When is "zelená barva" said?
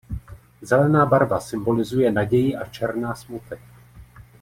0.61-1.39